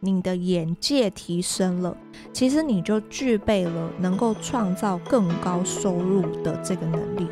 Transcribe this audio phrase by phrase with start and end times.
[0.00, 1.96] 你的眼界提升了，
[2.32, 7.26] 其实你就具备了能够创造更高收入的这个能力。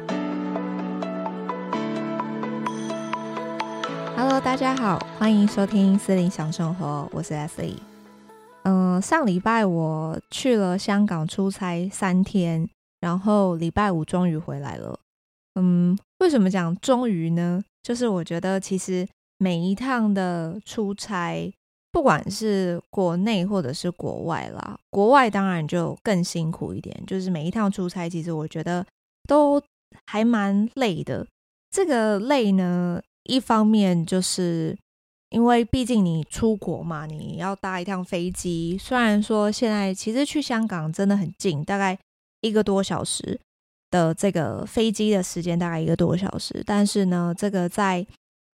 [4.16, 7.74] Hello，大家好，欢迎收听森林想生活，我是 Ashley。
[8.64, 12.69] 嗯，上礼拜我去了香港出差三天，
[13.01, 14.98] 然后礼拜五终于回来了。
[15.55, 17.62] 嗯，为什么讲终于呢？
[17.85, 19.07] 就是我觉得其实
[19.39, 21.53] 每一趟的出差。
[21.96, 26.95] 不管是国内或者是国外啦，国外当然就更辛苦一点。
[27.06, 28.84] 就是每一趟出差，其实我觉得
[29.27, 29.59] 都
[30.04, 31.27] 还蛮累的。
[31.70, 34.77] 这个累呢，一方面就是
[35.30, 38.76] 因为毕竟你出国嘛，你要搭一趟飞机。
[38.78, 41.98] 虽然说现在其实去香港真的很近，大概
[42.42, 43.40] 一个多小时
[43.90, 46.62] 的这个飞机的时间，大概一个多小时。
[46.66, 48.06] 但是呢，这个在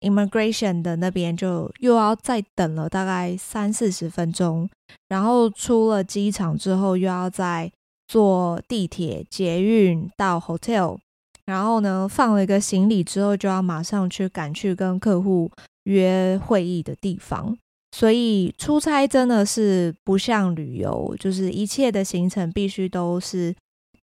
[0.02, 4.68] Immigration 的那边就又要再等了大概三四十分钟，
[5.08, 7.70] 然后出了机场之后又要再
[8.08, 10.98] 坐地铁、捷运到 hotel，
[11.46, 15.50] 然后呢，放了一个行李之后就要马上去赶去跟客户
[15.84, 17.56] 约会议的地方，
[17.92, 23.54] 所以出差真的是不像旅游，就是一切的行程必须都是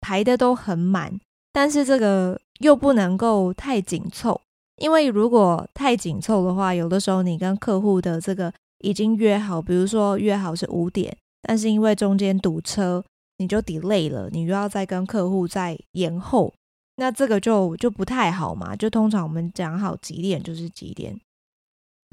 [0.02, 1.20] 排的都很满，
[1.52, 4.40] 但是这个又不能够太紧凑。
[4.78, 13.02] 因为如果太紧凑的话，有的时候你跟客户的这个已经约好，比如说约好是五点，但是因为中间堵车，
[13.38, 16.54] 你就 delay 了，你又要再跟客户再延后，
[16.98, 18.76] 那这个就就不太好嘛。
[18.76, 21.18] 就通常我们讲好几点就是几点，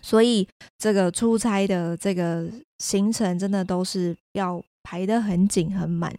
[0.00, 0.46] 所以
[0.78, 6.16] 这个出差的这个行程真的都是要排得很紧很满。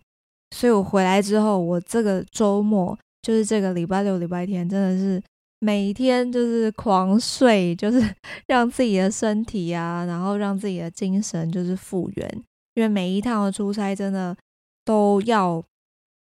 [0.52, 5.24] 所以我回来之后，我这个周末就是这个礼拜六、礼拜天，真的是。
[5.64, 8.02] 每天就是狂睡，就是
[8.48, 12.44] 让自己的身体啊，然后让自己的精神就是复原。
[12.74, 14.36] 因为每一趟的出差真的
[14.84, 15.64] 都要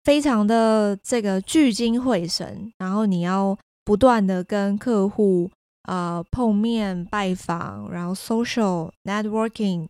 [0.03, 5.49] 非常的这个聚精会神，然后你要不断的跟客户
[5.83, 9.87] 啊、呃、碰面拜访，然后 social networking，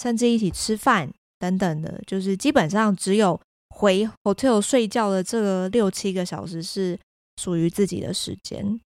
[0.00, 3.40] 甚至一起吃饭等等的，就是基本上只有
[3.70, 6.96] 回 hotel 睡觉的这个六七个小时是
[7.40, 8.80] 属于自己的时间。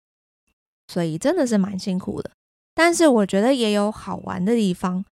[0.87, 2.29] 所以真的是蛮辛苦的，
[2.73, 5.03] 但是我觉得也有好玩的地方。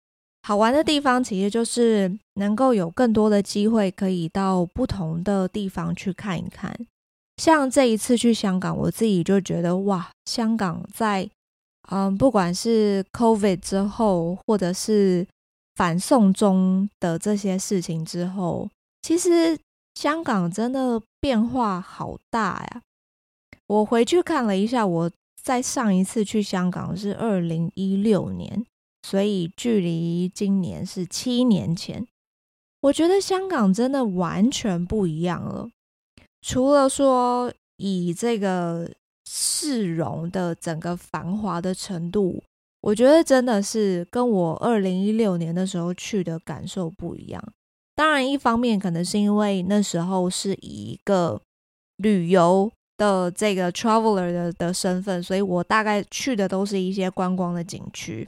[0.45, 6.77] 好玩的地方其实就是能够有更多的机会可以到不同的地方去看一看。
[7.37, 11.27] 像这一次去香港，我自己就觉得哇，香港在
[11.89, 15.25] 嗯，不管是 COVID 之后，或者是
[15.75, 18.69] 反送中的这些事情之后，
[19.01, 19.57] 其实
[19.95, 22.81] 香港真的变化好大呀。
[23.67, 25.11] 我回去看了一下我。
[25.43, 28.65] 在上一次去香港是二零一六年，
[29.01, 32.07] 所以距离今年是七年前。
[32.79, 35.67] 我觉得香港真的完全不一样了。
[36.41, 38.89] 除了说以这个
[39.29, 42.41] 市容的整个繁华的程度，
[42.79, 47.43] 我觉得真的是跟我二零一六年的时候去的感受不一样。
[47.95, 51.41] 当然，一方面可能是因为那时候是以一个
[51.97, 52.71] 旅游。
[53.03, 58.27] 的这个 traveler 的的身份，所以我大概去的都是一些观光的景区。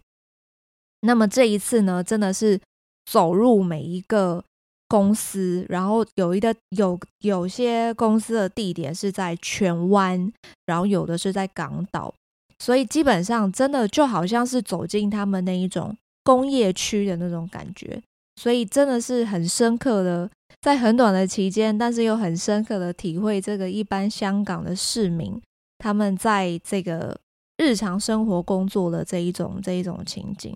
[1.01, 2.59] 那么这一次呢，真的是
[3.05, 4.43] 走入每一个
[4.87, 10.31] 公司，然后有一个有有些公司的地点是在荃湾，
[10.65, 12.13] 然后有的是在港岛，
[12.59, 18.01] 所以基本上真的就好像是走进他们那一种工业区的那种感觉，
[18.35, 20.29] 所以真的是很深刻的。
[20.61, 25.39] 在很短的期间，但是又很深刻的体会这个一般香港的市民
[25.77, 27.17] 他们在这个
[27.57, 30.55] 日常生活工作的这一种这一种情景。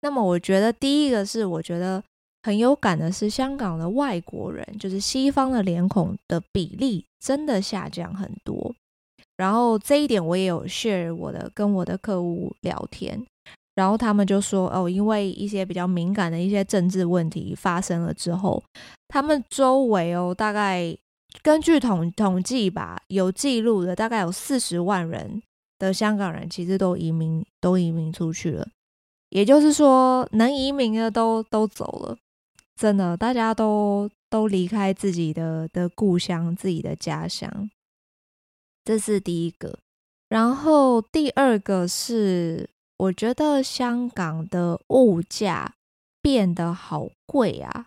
[0.00, 2.02] 那么，我觉得第一个是我觉得
[2.42, 8.74] 很有感的是，香港的外国人，就是西方的脸孔的比例真的下降很多。
[9.36, 13.24] 然后这一点我也有 share 我的跟我的客户聊天。
[13.74, 18.62] 然后他们就说：“哦，因为一些比较敏感的一些政治问题发生了之后，
[19.08, 20.94] 他们周围哦，大概
[21.42, 25.42] 根据统统计吧，有记录的大概有四十万人
[25.78, 28.68] 的香港人，其实都移民都移民出去了。
[29.30, 32.18] 也就是说，能移民的都都走了，
[32.76, 37.70] 真的，大家都都离开自己的的故乡、自己的家乡。
[38.84, 39.78] 这是第一个。
[40.28, 42.68] 然后第二个是。”
[43.02, 45.74] 我觉得香港的物价
[46.20, 47.86] 变得好贵啊，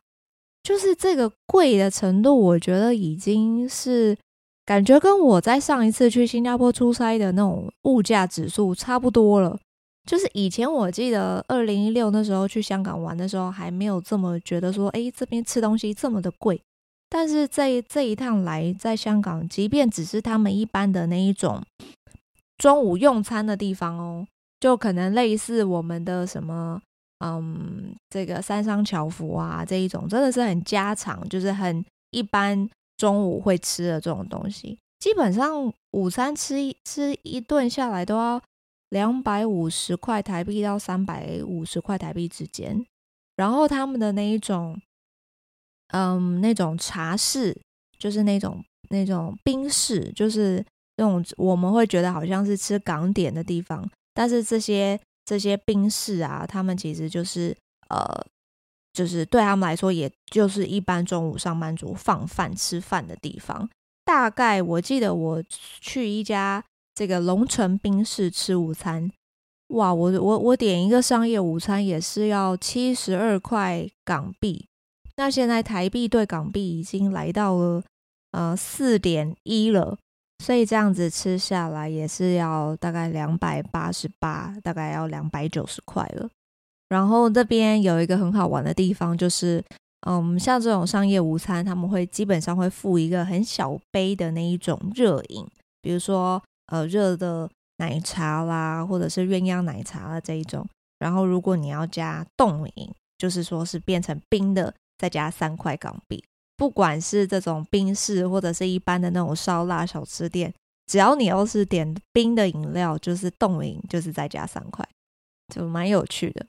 [0.62, 4.18] 就是这个贵的程度，我觉得已经是
[4.66, 9.58] 感觉跟我在上一次去新加坡出差的那种物价指数差不多了。
[10.06, 16.62] 就是以前我记得二零一六那时候去香港玩的时候，还没有这么觉得说，哎，这边吃东西这么的贵。
[17.10, 21.64] 但是这这一趟来在香港，即便只是他们一般的那一种
[22.58, 24.28] 中午用餐的地方哦，
[24.60, 26.82] 就可能类似我们的什么，
[27.20, 34.78] 嗯，这个三商巧福啊这一种，真的是很家常，就是很一般中午会吃的这种东西。
[35.00, 38.42] 基本上午餐吃一吃一顿下来都要。
[38.90, 42.86] 两百五十块台币到三百五十块台币之间，
[43.36, 44.80] 然后他们的那一种，
[45.88, 47.60] 嗯，那种茶室，
[47.98, 50.64] 就是那种那种冰室，就是
[50.96, 53.84] 那种我们会觉得好像是吃港点的地方，
[54.16, 57.56] 但是这些这些宾士啊，他们其实就是
[57.90, 58.26] 呃，
[58.94, 63.70] 就是对他们来说，也就是一般中午上班族放饭吃饭的地方。
[64.04, 65.44] 大概我记得我
[65.80, 66.64] 去一家。
[66.98, 69.12] 这个龙城宾士吃午餐，
[69.68, 69.94] 哇！
[69.94, 74.66] 我我我点一个商业午餐也是要七十二块港币，
[75.18, 77.84] 那现在台币对港币已经来到了
[78.32, 79.98] 呃四点一了，
[80.40, 86.30] 所以这样子吃下来也是要大概两百八十八，大概要两百九十块了。
[86.90, 89.64] 然后这边有一个很好玩的地方，就是
[90.08, 95.46] 嗯，像这种商业午餐，他们会基本上会附一个很小杯的那一种热饮，
[95.82, 96.42] 比如说。
[96.72, 97.48] 呃，热的
[97.78, 100.68] 奶茶啦，或者是鸳鸯奶茶啦这一种。
[100.98, 106.24] 然后，如果你要加冻饮，就是说是变成冰的，再加三块港币。
[106.58, 110.54] 不管是这种冰室，或者是一般的那种烧腊小吃店，
[110.88, 114.88] 只要你要是点冰的饮料，就是冻饮，就是再加三块，
[115.54, 116.46] 就蛮有趣的。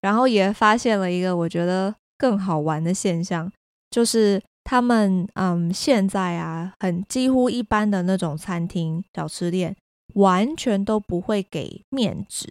[0.00, 3.52] 然后也发现了一个我觉得更好玩的现象，
[3.90, 4.42] 就是。
[4.68, 9.76] 他们嗯，现在啊，很几乎一般的那种餐厅、小吃店，
[10.14, 12.48] 完全都不会给面纸。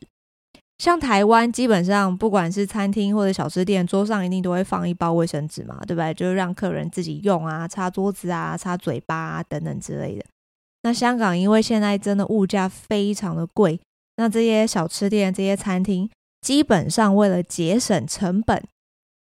[0.78, 6.14] 像台湾，基本上不管是餐厅或者小吃店，桌上一定都会放一包卫生纸嘛，对不对？
[6.14, 10.26] 就是让客人自己用啊，擦桌子啊，擦嘴巴啊，等等之类的。
[10.84, 13.80] 那香港因为现在真的物价非常的贵，
[14.18, 16.10] 那这些小吃店、这些餐厅，
[16.42, 18.62] 基本上为了节省成本，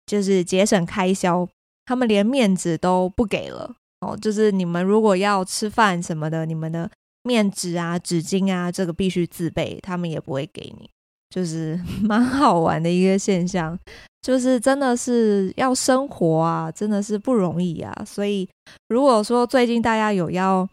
[0.06, 1.48] 就是节省开销。
[1.86, 6.90] 他们连面纸都不给了哦，就是你们如果要吃饭什么的，你们的
[7.24, 10.90] 面纸啊、纸巾啊，这个必须自备，他们也不会给你，
[11.34, 13.78] 就是 蛮好玩的一个现象。
[14.22, 17.94] 就是真的是要生活啊，真的是不容易啊。
[18.06, 18.48] 所以
[18.90, 20.70] 如果说最近大家有要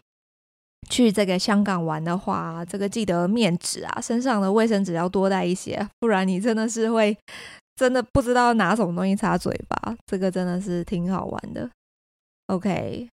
[0.89, 7.17] 去这个香港玩的话，这个记得面纸啊，身上的卫生纸要多带一些，不然你真的是会。
[7.73, 11.67] 真的不知道拿什么东西擦嘴巴，这个真的是挺好玩的。
[12.47, 13.09] OK，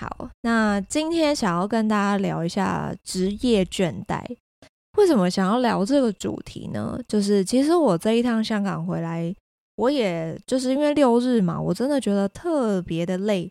[0.00, 4.24] 好，那今天想要跟大家聊一下职业倦怠。
[4.98, 7.00] 为什么想要聊这个主题呢？
[7.06, 9.32] 就是其实我这一趟香港回来，
[9.76, 13.48] 我也就是因为六日嘛，我真的觉得特别的累，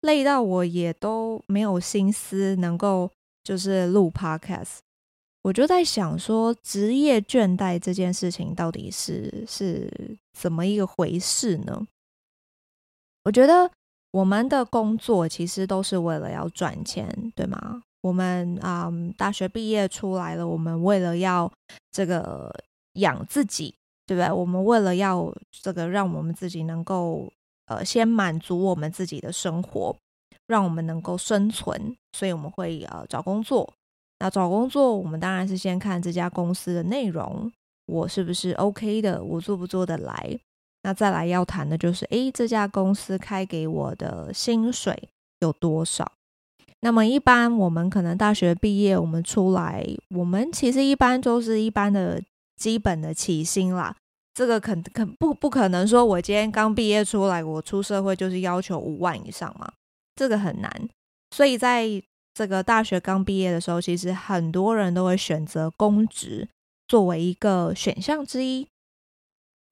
[0.00, 3.08] 累到我也都没有心思能够
[3.44, 4.78] 就是录 Podcast。
[5.42, 9.88] 我就在想说，职业倦怠这件事情到底是是
[10.36, 11.86] 怎么一个回事呢？
[13.22, 13.70] 我觉得
[14.10, 17.82] 我们的工作其实都是为了要赚钱，对吗？
[18.00, 21.50] 我们啊、嗯，大学毕业出来了，我们为了要
[21.90, 22.54] 这个
[22.94, 23.74] 养自己，
[24.06, 24.30] 对不对？
[24.30, 27.32] 我们为了要这个让我们自己能够
[27.66, 29.96] 呃先满足我们自己的生活，
[30.46, 33.74] 让我们能够生存，所以我们会呃找工作。
[34.20, 37.52] 那找工作，我们当然是先看这家公司的内容，
[37.86, 40.38] 我是不是 OK 的，我做不做得来。
[40.82, 45.08] 那再来要谈的就是，诶，这家公司开给我的薪水
[45.40, 46.10] 有多少？
[46.80, 52.22] 那么一般我们可能大学毕业，我们出来，我们其实一般都是一般的
[52.56, 53.96] 基本的起薪啦。
[54.32, 59.72] 这个肯肯不不可能说，我今天刚毕业出来，我出社会就是要求五万以上嘛，
[60.14, 60.88] 这个很难。
[61.34, 62.00] 所以在
[62.32, 66.48] 这个大学刚毕业的时候，其实很多人都会选择公职
[66.86, 68.68] 作为一个选项之一，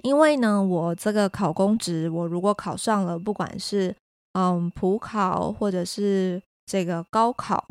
[0.03, 3.95] 因为呢，我这个考公职，我如果考上了，不管是
[4.33, 7.69] 嗯普考或者是这个高考，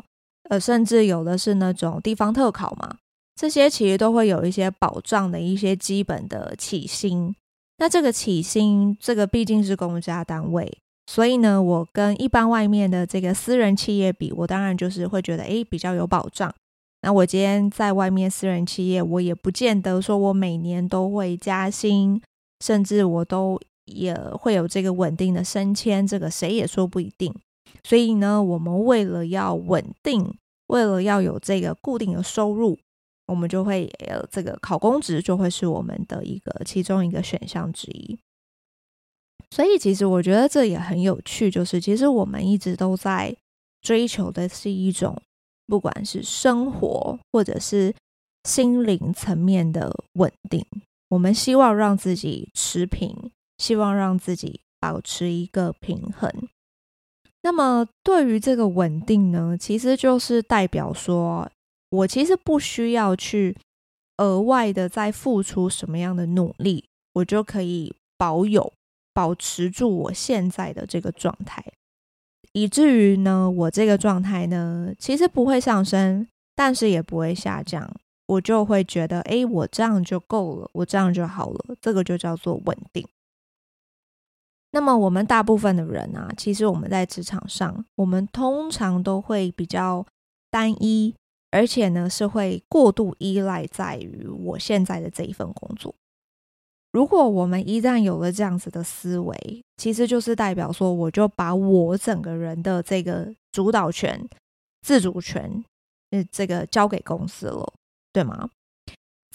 [0.48, 2.96] 呃，甚至有的是那种地方特考嘛，
[3.34, 7.34] 这些其实都会有一些保障的一些基本的起薪。
[7.78, 10.78] 那这个起薪，这个毕竟是公家单位。
[11.08, 16.52] 所以呢，我跟一般外面的这个私人企业比，我当然就是会觉得，诶，比较有保障。
[17.02, 22.20] 那我今天在外面私人企业，我也不见得说我每年都会加薪，
[22.64, 27.32] 甚至我都也会有这个稳定的升迁，这个谁也说不一定。
[27.84, 30.36] 所以呢，我们为了要稳定，
[30.68, 32.78] 为了要有这个固定的收入，
[33.26, 38.18] 我们就会呃，这个考公职就会是我们的一个其中一个选项之一。
[39.50, 43.34] 所以，其实我觉得这也很有趣，就是其实我们一直都在
[43.80, 45.16] 追求的是一种，
[45.66, 47.94] 不管是生活或者是
[48.42, 50.66] 心灵层面的稳定。
[51.10, 56.28] 我们希望让自己持平，希望让自己保持一个平衡。
[57.46, 61.48] 那么，对于这个稳定呢，其实就是代表说，
[61.90, 63.56] 我其实不需要去
[64.16, 68.72] 额外的再付出什么样的努力，我就可以保有。
[69.14, 71.64] 保持住我现在的这个状态，
[72.52, 77.90] 以至于呢，我这个状态呢，其实不会上升，但是也不会下降，
[78.26, 83.08] 我就会觉得，哎，我这样就够了，我这样就好了，这个就叫做稳定。
[84.76, 90.04] 那么，我们大部分的人啊，其实我们在职场上，我们通常都会比较
[90.50, 91.14] 单一，
[91.50, 95.94] 而且呢，是会过度依赖在于我现在的这一份工作。
[96.92, 104.28] 如果我们一旦有了这样子的思维，其实就是代表说，我就把我整个人的这个主导权、
[104.82, 105.64] 自主权，
[106.10, 107.72] 呃，这个交给公司了，
[108.12, 108.50] 对吗？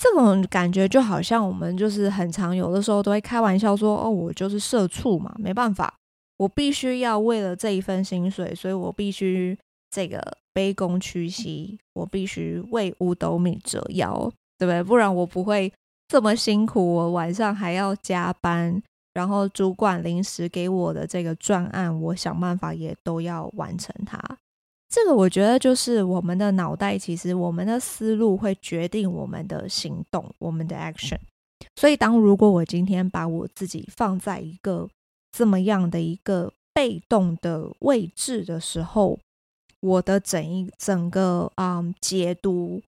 [0.01, 5.93] 这种感觉就好像我们就是很常有的时候都会开玩笑说：“哦，我就是社畜嘛，没办法，
[6.37, 9.55] 我必须要为了这一份薪水，所以我必须
[9.91, 10.19] 这个
[10.55, 14.81] 卑躬屈膝，我必须为五斗米折腰，对不对？
[14.81, 15.71] 不然我不会。”
[16.07, 24.19] 这么辛苦，我晚上还要加班，然后主管临时给我的这个专案，我想办法也都要完成它。
[24.91, 31.17] 这个我觉得就是我们的脑袋，其实我们的思路会决定我们的行动，我们的 action。
[31.77, 34.89] 所以，当如果我今天把我自己放在一个
[35.31, 39.17] 这么样的一个被动的位置的时候，
[39.79, 42.81] 我的整一整个嗯解读。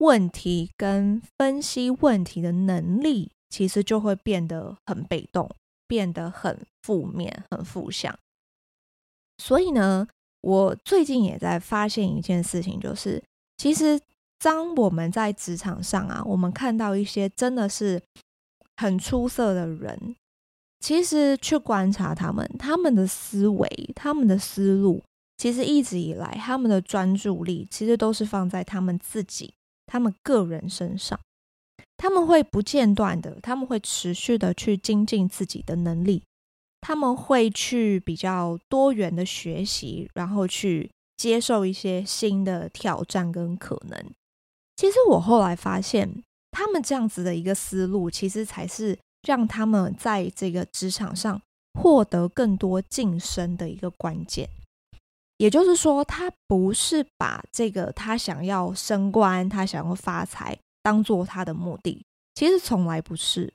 [0.00, 5.50] 问题跟分析问题的能力，其实就会变得很被动，
[5.88, 8.16] 变得很负面、很负向。
[9.38, 10.06] 所以呢，
[10.40, 13.22] 我最近也在发现一件事情，就是
[13.56, 14.00] 其实
[14.38, 18.00] 当我们在职场上啊，我们看到一些真的是
[18.76, 20.14] 很出色的人，
[20.80, 25.02] 其实去观察他们，他们的思维、他们的思路，
[25.36, 29.52] 其实一直以来他们的专注力，其实都是放在他们自己。
[29.90, 31.18] 他们个人身上，
[31.96, 36.22] 他们会不间断的，他们会持续的去精进自己的能力，
[36.80, 43.98] 他们会去比较多元的学习，然后去接受一些新的挑战跟可能。
[44.76, 51.42] 其实我后来发现，他们这样子的一个思路，其实才是让他们在这个职场上
[51.74, 54.48] 获得更多晋升的一个关键。
[55.38, 62.04] 也就是说，他不是把这个他想要升官、他想要发财当做他的目的，
[62.34, 63.52] 其实从来不是。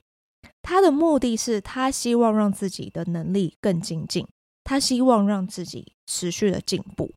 [0.64, 4.26] 他的目的是他希望让自己的能力更精进，
[4.64, 7.12] 他希望让自己持续的进步，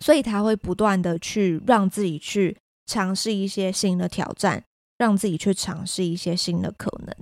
[0.00, 4.64] 所以他会不断的去让自己去尝试一些新的挑战，
[4.96, 7.14] 让自己去尝试一些新的可能。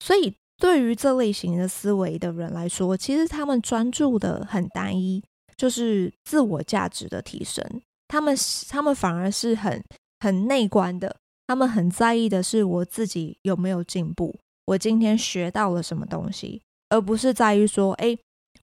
[0.00, 5.22] 所以，对于这类型的思维的人来说，其实他们专注的很单一。
[5.56, 7.64] 就是自我价值的提升，
[8.08, 8.36] 他们
[8.68, 9.80] 他们反而是很
[10.18, 11.16] 很内观的，
[11.46, 18.16] 他们很在意的是我自己有没有进步，我今天学到了什么东西，而不是在于说，哎，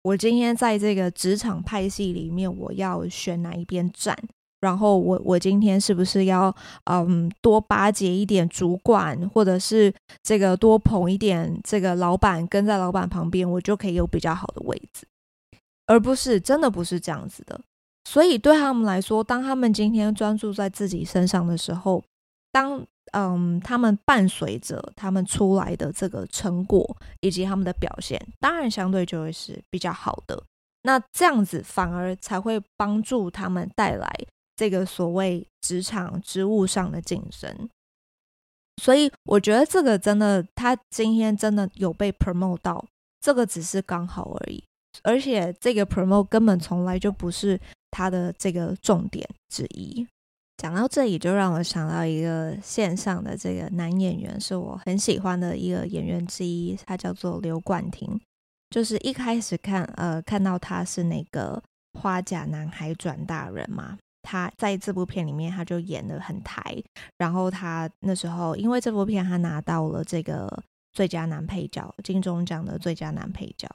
[0.03, 4.17] 我今天在这个职场派系里面，我要选哪一边站，
[4.60, 6.55] 然后我我今天是不是要
[6.86, 9.93] 嗯多巴结一点主管，或者是
[10.24, 15.05] 这个多捧一点这个老板，跟在老板旁边，我就可以有比较好的位置。
[15.88, 17.60] 而不是真的不是这样子的，
[18.05, 22.01] 所以对他们来说，当他们今天专注在自己身上的时候，
[22.51, 30.41] 当嗯他们伴随着他们出来的这个成果以及他们的表现，当然相对就会是比较好的。
[30.84, 34.12] 那这样子反而才会帮助他们带来
[34.55, 37.70] 这个所谓职场职务上的晋升。
[38.81, 42.84] 所以我觉得这个真的，他今天真的有被 promote 到，
[43.20, 44.63] 这个只是刚好而已。
[45.03, 47.60] 而且这个 promote 根本从来就不是
[47.91, 50.08] 他的这个重点之一。
[50.62, 58.22] 讲到这里，就让我想到一个线上的这个男演员，是我很喜欢的一个演员之一，他叫做刘冠廷。
[58.70, 61.60] 就是一开始看呃看到他是那个
[62.00, 66.62] 花甲男孩转大人嘛，他在这部片里面他就演的很台。
[67.18, 70.48] 然后他那时候因为这部片他拿到了这个
[70.94, 73.68] 最佳男配角，金钟奖的最佳男配角。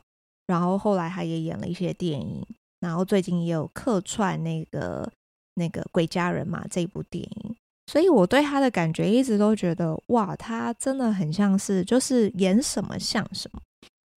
[0.47, 2.47] 然后后来他也演了一些电影，
[2.79, 5.11] 然后最近也有客串那个
[5.57, 7.57] 那个《鬼家人》嘛这部电影。
[7.89, 13.61] 所以我对他的感觉一直都觉得，哇，他真的很像是就是演什么像什么。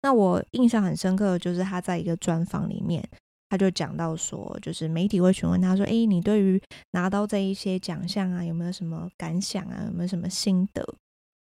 [0.02, 3.04] 那我印象很深刻的就是他在一个专访里面，
[3.50, 9.84] 他就讲到说，就是媒体会询问他说，诶，你对于拿到这一些奖项啊，有没有什么感想啊？
[9.88, 10.96] 有没有什么心得？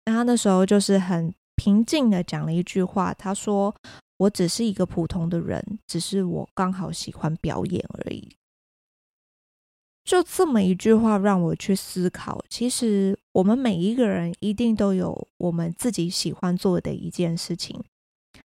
[0.06, 3.76] 那他那时候就是很平静的讲了一句话，他说
[4.18, 8.38] ：“我只是一个普通的人，只是我刚好喜欢表演而已。”
[10.08, 17.84] 就这么一句话让我去思考，其实我们每一个人一定都有我们自己喜欢做的一件事情。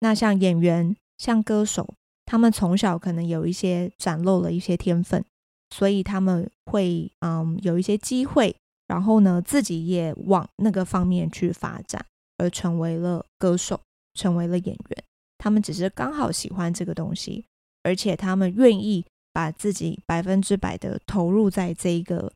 [0.01, 1.95] 那像演员、像歌手，
[2.27, 5.25] 他们从小可能有一些展露了一些天分，
[5.71, 8.55] 所以他们会嗯有一些机会。
[8.87, 12.05] 然后呢，自己也往那个方面去发展，
[12.37, 13.81] 而成为了歌手，
[14.13, 15.03] 成为了演员。
[15.39, 17.45] 他们只是刚好喜欢这个东西，
[17.81, 22.31] 而且他们愿意把自己百分之百的投入在这一个，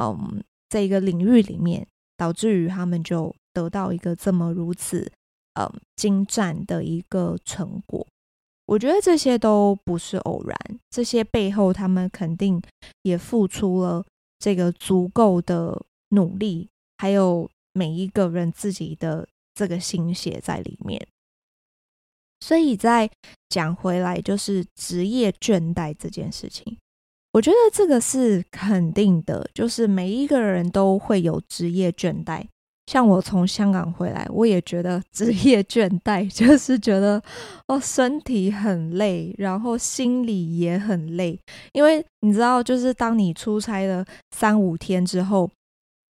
[0.00, 1.86] 嗯，这一个领域里面，
[2.16, 5.10] 导致于他们就得到一个这么如此，
[5.54, 8.06] 嗯，精湛的一个成果。
[8.66, 10.58] 我觉得这些都不是偶然，
[10.90, 12.60] 这些背后他们肯定
[13.02, 14.04] 也付出了
[14.38, 15.84] 这个足够的。
[16.10, 21.04] 努力，还有每一个人自己的这个心血在里面，
[22.40, 23.10] 所以再
[23.48, 26.76] 讲回来，就是职业倦怠这件事情，
[27.32, 32.44] 我觉得这个是肯定的，就是每一个人都会有职业倦怠。
[32.86, 37.20] 像我从香港回来，我也觉得职业倦怠， 就是觉得
[37.66, 41.38] 哦，身体很累，然后心里也很累，
[41.72, 45.50] 因为你知道，就是当你出差了三五天之后。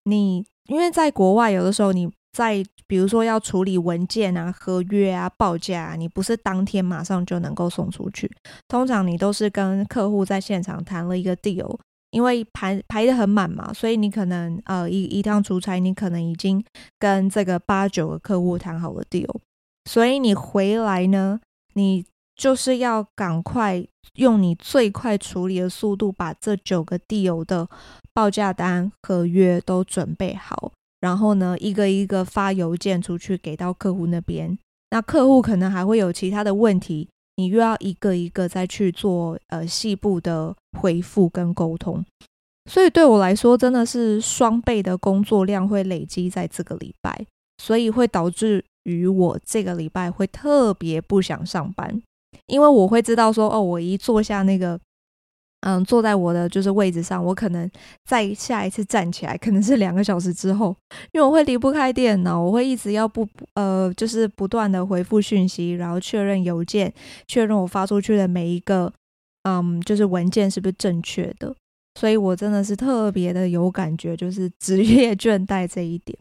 [0.09, 8.31] 你因为在国外，有的时候你在比如说要处理文件啊、合约啊、报价啊，你不是当天马上就能够送出去。
[8.67, 11.77] 通常你都是跟客户在现场谈了一个 deal，
[12.11, 16.63] 因为排排的很满嘛，所以你可能呃一一趟出差，你可能已经
[16.99, 19.39] 跟这个八九个客户谈好了 deal，
[19.85, 21.39] 所以你回来呢，
[21.73, 22.05] 你
[22.35, 27.67] 就是要赶快用你最快处理的速度把这九个 deal 的。
[28.13, 30.71] 报价单、合约都准备好，
[31.07, 34.59] 然后呢，一个一个发邮件出去给到客户那边。
[34.89, 42.03] 那客户可能还会有其他的问题，你又要一个一个再去做呃细部的回复跟沟通。
[42.69, 47.25] 所以对我来说，真的是双倍的工作量会累积在这个礼拜，
[47.63, 52.01] 所以会导致于我这个礼拜会特别不想上班，
[52.47, 54.77] 因为我会知道说，哦，我一坐下那个。
[55.67, 57.69] 嗯，坐在我的就是位置上，我可能
[58.05, 60.73] 再下一次站起来，可能是两个小时之后，
[61.11, 66.93] 因为我会离不开电脑，我会一直要不呃，就是不断的回复讯息，然后确认邮件，
[67.27, 68.89] 确认我发出去的每一个
[69.43, 71.53] 嗯，就是文件是不是正确的，
[71.99, 76.17] 所以我真的是特别的有感觉，就是职业倦怠这一点。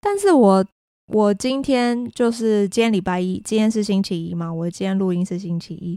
[0.00, 0.66] 但是我
[1.12, 5.96] 我今天就是今天礼拜一，今天是星期一嘛，我今天录音是星期一。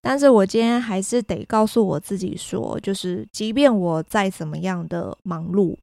[0.00, 5.76] 但是我今天还是得告诉我自己说，就是即便我再怎么样的忙碌，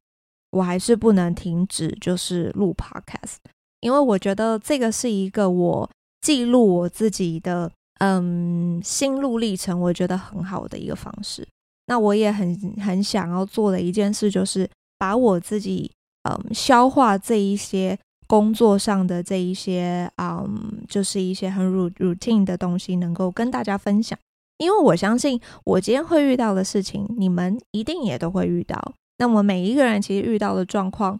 [0.50, 3.36] 我还是不能停止，就是录 podcast，
[3.80, 5.90] 因为我觉得这个是一个我
[6.22, 11.46] 记录我自己的嗯心路历程，我觉得很好的一个方式。
[11.86, 15.92] 那我也很很想要做的一件事，就是把我自己
[16.28, 17.98] 嗯消化这一些。
[18.26, 24.18] 工作上的这一些，嗯，就是一些很 routine 的东西，能够跟大家分享。
[24.58, 28.94] 因为我相信，我今天会遇到的事情，你们一定也都会遇到。
[29.18, 31.18] 那么每一个人其实遇到的状况，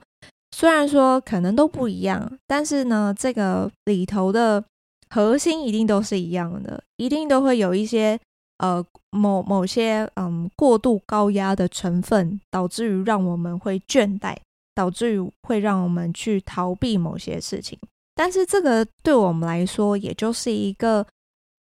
[0.51, 4.65] 虽然说可能都不一样，但是呢，这个里头的
[5.11, 8.19] 核心一定都是一样的，一定都会有一些
[8.59, 14.35] 呃某某些嗯过度高压的成分，导致于让我们会倦怠。
[14.77, 17.79] 导致于会让我们去逃避某些事情，
[18.15, 21.07] 但是这个对我们来说，也就是一个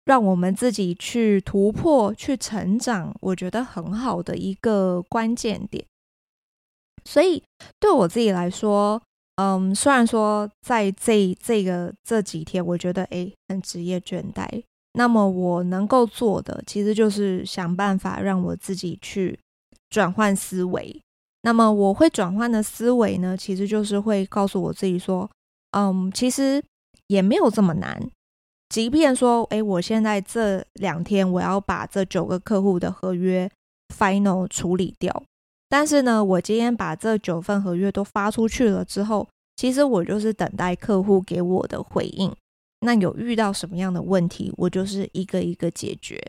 [0.06, 5.86] 让我们自己去突破、去成长，我觉得很好的一个关键点。
[7.04, 7.44] 所以
[7.82, 9.02] 对我自己来说，
[9.36, 19.38] 嗯，虽然说在这这个这几天，我觉得诶很职业倦怠，那么我能够做的，其实就是想办法让我自己去
[19.90, 21.02] 转换思维。
[21.44, 25.30] 那么我会转换的思维呢，其实就是会告诉我自己说，
[25.72, 26.64] 嗯，其实
[27.08, 28.00] 也没有这么难。
[28.70, 33.50] 即便说，诶，我现在这两天我要把这九个客户的合约
[33.94, 35.24] final 处理掉，
[35.68, 42.32] 但是呢，我今天把这九份合约都发出去了之后，其实我就是等待客户给我的回应。
[42.82, 46.22] 那有遇到什么样的问题，我就是一个一个解决。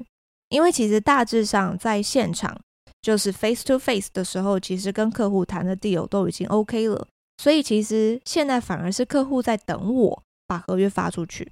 [0.49, 2.59] 因为其实大致上在现场。
[3.03, 11.51] 就是 face to face 的时候，其实跟客户谈的 deal 都已经 OK 了，所以其实现在反而是客户在等我把合约发出去。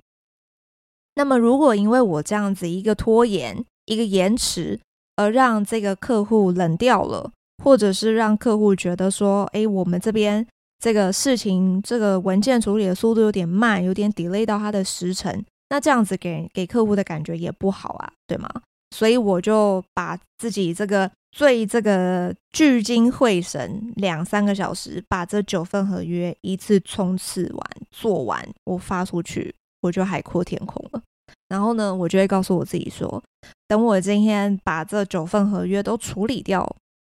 [1.17, 4.79] 那么，如果因为我这样子一个拖延、一个延迟，
[5.17, 7.33] 而让这个客户冷掉了，
[7.63, 10.47] 或者是让客户觉得说，哎，我们这边
[10.79, 18.49] 这个事情、这个文件处理的速度有点慢，有点 delay 到他的时程，那这样子给给客户的感觉也不好啊，对吗？
[18.95, 31.03] 所以我就把自己这个最这个聚精会神两三个小时，把这九份合约一次冲刺完做完，我发出去，我就海阔天空了。
[31.49, 33.23] 然后呢，我就会告诉我自己说，
[33.69, 36.69] 等我今天把这九份合约都处理掉，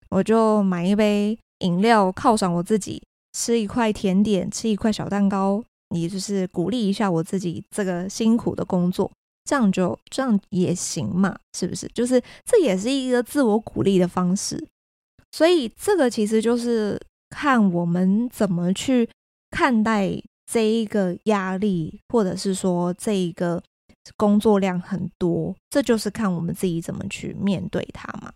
[0.09, 3.01] 我就买一杯饮料犒赏我自己，
[3.33, 5.63] 吃一块甜点，吃一块小蛋糕，
[5.95, 9.11] 也就是鼓励一下我自己这个辛苦的工作。
[9.43, 11.87] 这样就这样也行嘛，是不是？
[11.93, 14.63] 就是这也是一个自我鼓励的方式。
[15.31, 16.99] 所以这个其实就是
[17.29, 19.09] 看我们怎么去
[19.49, 23.61] 看待这一个压力，或者是说这一个
[24.15, 28.31] 工作量很多，这就是看我们自己怎么去面对它嘛。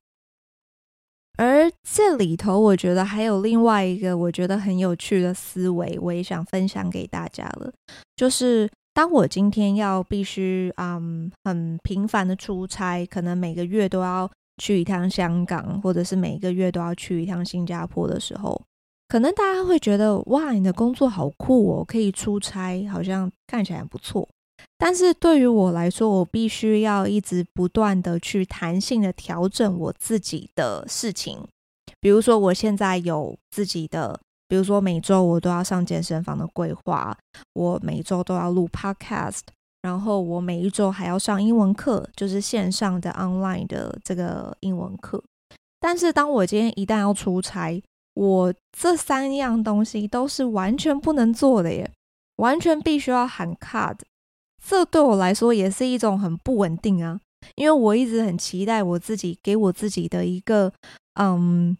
[1.37, 7.71] 而这里头，我觉得还有另外一个我觉得很有趣的思维，我也想分享给大家了，
[8.15, 8.69] 就是。
[8.95, 18.59] 当我今天要必须嗯很频繁的出差，可能每个月都要去一趟香港，或者是每个月都要去一趟新加坡的时候，
[19.09, 24.25] 可能大家会觉得哇，你的工作好酷哦，可以出差，好像看起来不错。
[24.77, 31.45] 但是对于我来说，我必须要一直不断的去弹性的调整我自己的事情，
[31.99, 34.21] 比如说我现在有自己的。
[34.47, 37.17] 比如说每周我都要上健身房的规划，
[37.53, 39.41] 我每周都要录 podcast，
[39.81, 45.23] 然后我每一周还要上英文课，就是线上的 online 的这个英文课。
[45.79, 47.81] 但是当我今天一旦要出差，
[48.13, 51.91] 我这三样东西都是完全不能做的耶，
[52.37, 53.97] 完全必须要喊 cut。
[54.63, 57.19] 这对我来说也是一种很不稳定啊，
[57.55, 60.71] 因为我一直很期待我自己给我自己的一个
[61.19, 61.75] 嗯。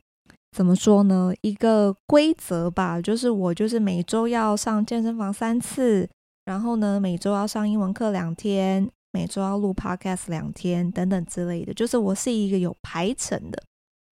[0.55, 1.33] 怎么说呢？
[1.41, 6.09] 一个规则吧，就是我就是每周要上健身房三次，
[6.45, 11.73] 然后呢，每周要上英文课两天，每周要录 podcast 两天，等等之类的。
[11.73, 13.61] 就是我是一个有排程的，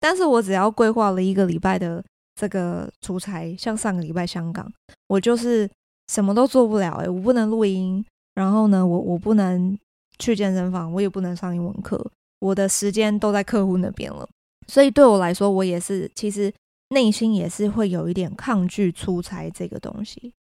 [0.01, 4.69] 但是我只要规划了一个礼拜的这个出差，像上个礼拜香港，
[5.07, 5.71] 我就是
[6.09, 9.79] 什么都做不了，诶，我不能录音，然后呢，我我不能
[10.19, 12.05] 去健身房，我也不能上英文课，
[12.41, 14.29] 我的时间都在客户那边了。
[14.67, 16.53] 所以对我来说，我也是，其实
[16.89, 20.33] 内心也是会有一点抗拒出差这个东西。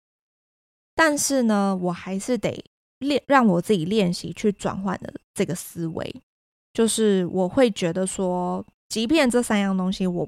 [0.96, 2.64] 但是呢，我还是得
[3.00, 6.14] 练，让我自己练习去转换的这个思维，
[6.74, 10.28] 就是我会觉得说，即便这三样东西我，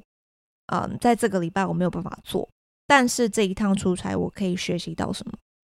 [0.68, 2.50] 嗯，在这个礼拜我没有办法做，
[2.88, 5.34] 但是这一趟出差我可以学习到什么，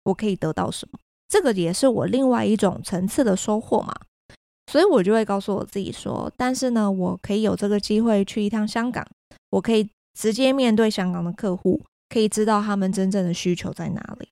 [0.04, 0.98] 我可以得到什么，
[1.28, 3.94] 这个也是我另外一种层次的收获嘛。
[4.74, 9.06] 所以我就会告诉我自己说，但是呢，我可以有这个机会去一趟香港，
[9.50, 14.28] 我可以直接面对香港的客户，可以知道他们真正的需求在哪里。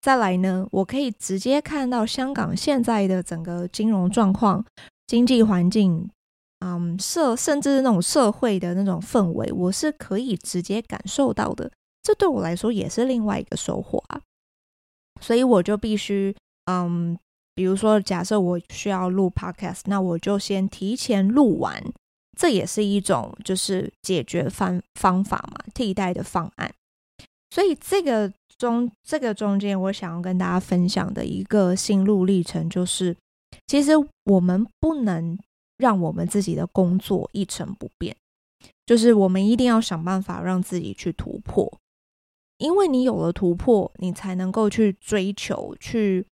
[0.00, 4.64] 再来呢，我可以直接看到香港现在的整个金融状况、
[5.06, 6.10] 经济环境，
[6.58, 11.70] 嗯，社甚至那种社会的那种氛围，我是可以直接感受到的。
[12.02, 14.20] 这对我来说也是另外一个收获啊。
[15.20, 17.16] 所以我就必须，嗯。
[17.58, 21.82] 比如说，假设我需要录 podcast，那我就先提前录完，
[22.38, 26.72] 这也是一种就是解决方方法嘛，替代的方案。
[27.50, 33.16] 所以这个中这个中间，我想要跟大家分享的一个心路历程，就是
[33.66, 33.90] 其实
[34.26, 35.36] 我们不能
[35.78, 38.16] 让我们自己的工作一成不变，
[38.86, 41.76] 就是我们一定要想办法让自己去突破，
[42.58, 46.24] 因为你有了突破，你才能够去追求去。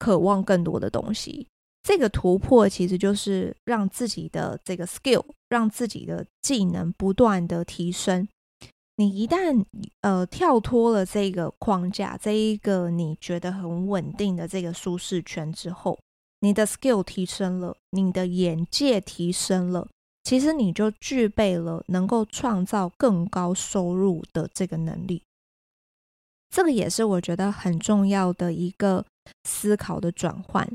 [0.00, 1.46] 渴望更多的东西，
[1.82, 8.26] 这个突破其实就是让自己的这个 skill，让自己的技能不断的提升。
[8.96, 9.62] 你一旦
[10.00, 15.98] 呃跳脱了这个框架，这一个你觉得很稳定的这个舒适圈之后，
[16.40, 19.86] 你的 skill 提升了，你的眼界提升了，
[20.24, 25.22] 其实你就具备了能够创造更高收入的这个能力。
[26.48, 29.04] 这个也是我觉得很重要的一个。
[29.44, 30.68] 思考的转换。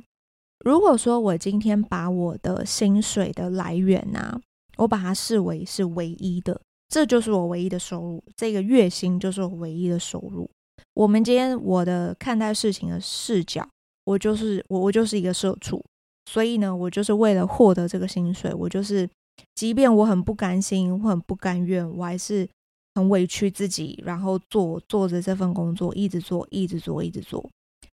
[0.64, 4.42] 如果说我今天把我的薪水的来源啊，
[4.78, 10.50] 我把它视为是唯一的，这就是我唯一的收入，这个月薪就是我唯一的收入。
[10.94, 13.68] 我们今天我的看待事情的视角，
[14.06, 15.84] 我就是我，我就是一个社畜，
[16.26, 19.08] 所以呢，我就是为了获得这个薪水，我就是
[19.54, 22.48] 即便我很不甘心，我很不甘愿，我还是
[22.96, 27.48] 很委屈自己，然后做做着这份工作，一直做，一直做，一直做。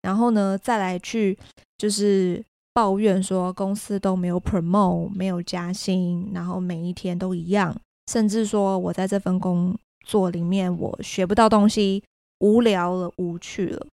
[0.03, 1.37] 然后呢，再来去
[1.79, 7.75] 就是抱怨说公司都没有 promote，没有加薪，然后每一天都一样，
[8.11, 12.05] 甚至说我在这份工作里面我学不到东西，
[12.41, 13.87] 无聊了，无趣了。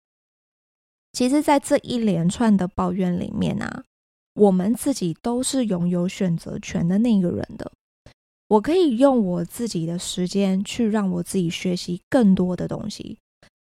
[1.13, 3.85] 其实，在这一连串的抱怨里面啊，
[4.35, 7.71] 我们自己都是拥有选择权的那个人的。
[8.49, 13.19] 我可以用我自己的时间去让我自己学习更多的东西。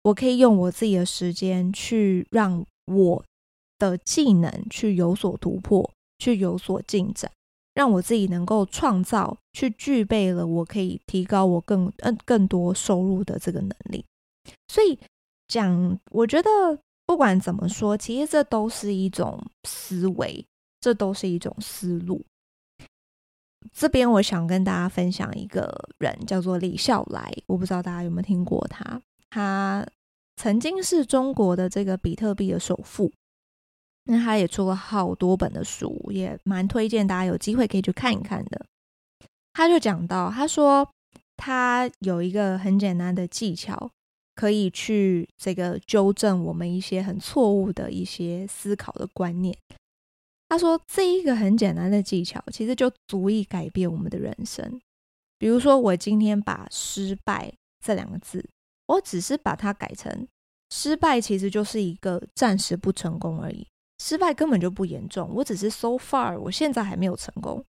[0.09, 3.23] 我可以用我自己的时间去让我
[3.79, 7.31] 的技能去有所突破，去有所进展，
[7.75, 14.05] 让我自己能够创造，去具备了我可以提高我更嗯更多收入的这个能力。
[14.69, 14.99] 所以
[15.47, 16.49] 讲，我觉得
[17.05, 20.45] 不管怎么说，其实这都是一种思维，
[20.81, 22.25] 这都是一种思路。
[23.73, 29.01] 这边我想跟大家分享一个人，叫做李笑来，我不知道大家有没有听过他。
[29.31, 29.87] 他
[30.39, 33.11] 曾经是中国的这个比特币的首富，
[34.05, 38.65] 那他也出了好多本的书，也蛮推荐大家有机会可以去看一看的。
[39.53, 40.89] 他就讲到，他说
[41.37, 43.91] 他有一个很简单的技巧，
[44.37, 49.59] 可以去这个纠正我们一些很错误的一些思考的观念。
[50.49, 54.81] 他说这一个很简单的技巧，其实就足以改变我们的人生。
[55.37, 57.53] 比如说，我今天把“失败”
[57.85, 58.49] 这两个字。
[58.89, 60.27] 我只是把它改成
[60.71, 63.67] 失败，其实就是一个暂时不成功而已。
[64.03, 67.65] 失败根本就不严重，我只是 so far，我现在还没有成功。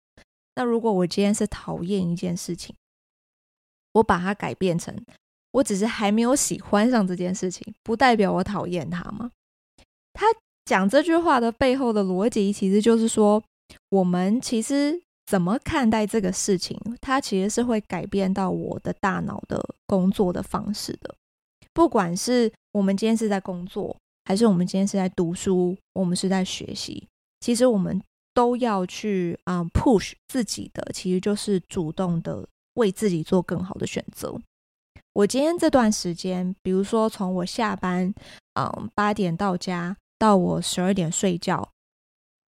[0.56, 2.74] 那如果我今天是讨厌一件事情，
[3.92, 4.94] 我把它改变成
[5.52, 9.30] 我只是还没有喜欢上这件事情，不代表我讨厌它吗？
[10.12, 10.26] 他
[10.64, 13.42] 讲这句话的背后的逻辑，其实就是说，
[13.90, 15.03] 我们其实。
[15.26, 16.78] 怎么看待这个事情？
[17.00, 21.14] 它其实是会改变到我的大脑的工作的方式的。
[21.72, 27.08] 不管是我们今天是在工作，还是我们今天是在读书，我们是在学习，
[27.40, 28.00] 其实我们
[28.32, 34.38] 都要去啊、push 自己的，其实就是主动的为自己做更好的选择。
[35.14, 38.12] 我今天这段时间，比如说从我下班，
[38.54, 41.70] 嗯，八点到家，到我十二点睡觉，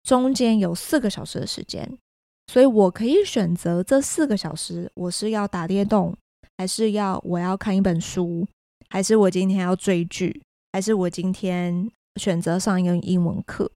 [0.03, 1.99] 中间有四个小时的时间。
[2.47, 6.17] 所以我可以选择这四个小时，我是要打电动，
[6.59, 8.47] 还是要我要看一本书，
[8.91, 13.71] 还是我今天要追剧，还是我今天选择上一个英文课？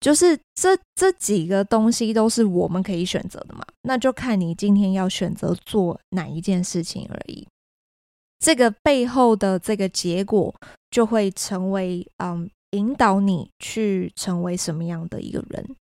[0.00, 7.46] 就是这这几个东西都是我们可以选择的嘛，那就看你今天要选择做哪一件事情而已。
[8.38, 10.54] 这个背后的这个结果
[10.90, 15.76] 就会成为，嗯，引导你去成为什么样的一个人。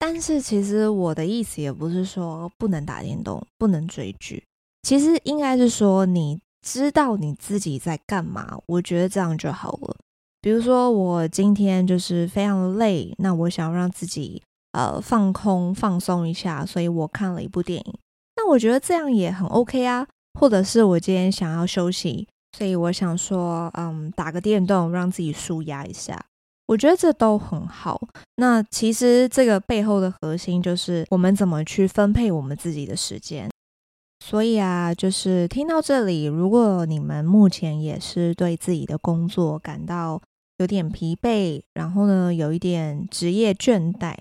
[0.00, 4.42] 但是其实我的意思也不是说不能打电动、不能追剧，
[4.82, 9.96] 其实应该是说你知道你自己在干嘛，我觉得这样就好了。
[10.40, 17.94] 比如说我今天就是非常的累，那我想要让自己呃放空、放松一下，所以我看了一部电影，
[18.36, 20.08] 那我觉得这样也很 OK 啊。
[20.38, 26.24] 或者是我今天想要休息，所以我想说，嗯，打个电动让自己舒压一下。
[26.70, 28.00] 我觉得这都很好。
[28.36, 33.50] 那其实这个背后的核心就是我们怎么去分配我们自己的时间。
[34.24, 40.22] 所以啊，就是听到这里，如果你们目前也是对自己的工作感到
[40.58, 44.14] 有点疲惫，然后呢，有一点职业倦怠，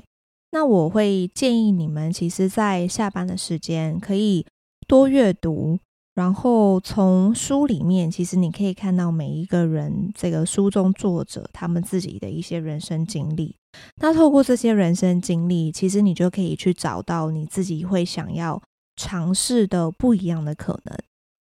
[0.50, 4.44] 那我会建议你们，其实，在下班的时间可以
[4.88, 5.78] 多阅读。
[6.20, 13.56] 然后从书里面，其实你可以看到每一个人这个书中作者他们自己的一些人生经历。
[14.02, 18.62] 那透过这些人生经历，其实你就可以去找到你自己会想要
[18.98, 20.98] 尝试的不一样的可能。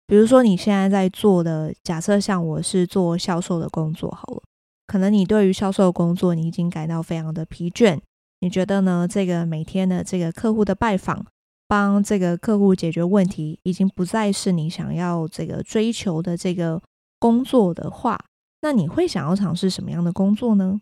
[0.07, 4.41] 比如说你现在在做的，假设像我是做销售的工作好了，
[4.87, 8.01] 可能你对于销售工作你已经感到非常的疲倦，
[8.41, 9.07] 你觉得呢？
[9.07, 11.27] 这个每天的这个客户的拜访。
[11.73, 16.79] 帮这个客户解决问题，已经不再是你想要这个追求的这个
[17.19, 18.23] 工作的话，
[18.61, 20.79] 那你会想要尝试什么样的工作呢？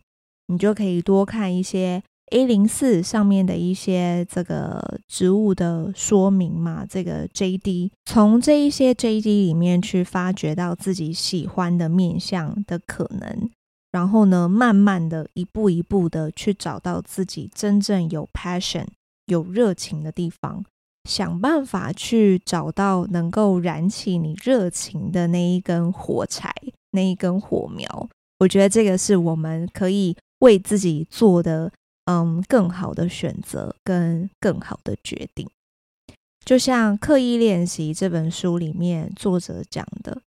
[0.48, 13.48] 你就可以多看一些 A04 上面的一些这个职务的说明嘛，这个 JD，从这一些 JD 里面去发掘到自己喜欢的面向的可能，
[13.92, 18.86] 然后呢，慢慢的一步一步的去找到自己真正有 passion、
[19.26, 20.64] 有热情的地方。
[21.08, 26.54] 想办法去找到能够燃起你热情的那一根火柴，
[26.90, 28.08] 那一根火苗。
[28.38, 31.72] 我觉得这个是我们可以为自己做的，
[32.04, 35.48] 嗯，更好的选择跟更好的决定。
[36.44, 40.22] 就像《刻意练习》这本书里面作者讲的，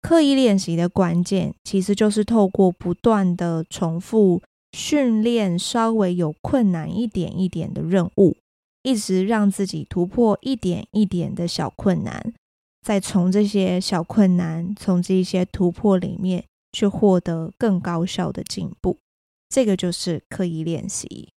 [0.00, 8.34] 刻意练习的关键其实就是透过不断的重复训练，稍微有困难一点一点的任务，
[8.86, 12.32] 一直让自己突破一点一点的小困难，
[12.82, 18.96] 再从这些小困难、从这些突破里面去获得更高效的进步。
[19.48, 21.30] 这个就是刻意练习。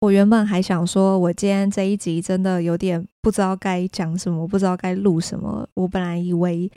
[0.00, 5.66] 我原本还想说，我今天这一集真的有点不知道该讲什么，不知道该录什么。
[5.74, 6.68] 我本来以为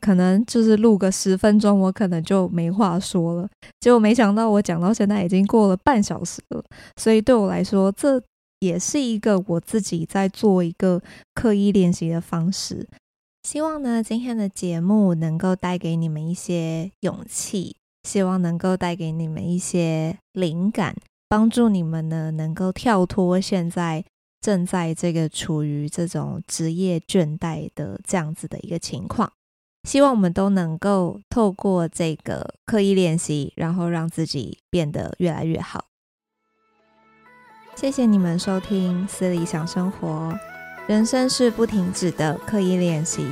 [0.00, 3.48] 可能就是录个十分钟，我可能就没话说了。
[3.78, 6.64] 结果没想到，我讲到现在已经过了半小时了。
[6.96, 8.20] 所以对我来说，这
[8.66, 11.00] 也是一个我自己在做一个
[11.34, 12.88] 刻意练习的方式。
[13.44, 20.96] 希望呢，今天的节目能够带给你们一些勇气，希望能够带给你们一些灵感。
[21.28, 24.04] 帮助你们呢，能够跳脱现在
[24.40, 29.32] 正在这个处于这种职业倦怠的这样子的一个情况。
[29.88, 35.86] 希望我们都能够透过这个刻意练习，然后让自己变得越来越好。
[37.76, 40.08] 谢谢你们收听《私理想生活》，
[40.86, 43.28] 人生是不停止的刻意练习，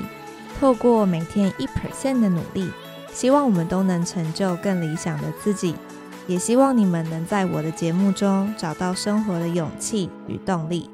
[0.61, 2.71] 透过每天一 percent 的努力，
[3.11, 5.75] 希望我们都能成就更理想的自己。
[6.27, 10.91] 也希望你们能在我的节目中找到生活的勇气与动力。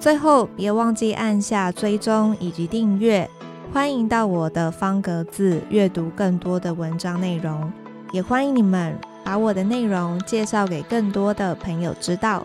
[0.00, 3.30] 最后，别忘记按下追踪以及订阅。
[3.72, 7.72] 欢迎到我的方格子阅读更多的文章内容，
[8.10, 12.44] 也欢迎你们把我的内容介绍给更多的朋友知道。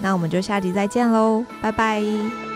[0.00, 2.53] 那我们就下集再见喽，拜拜。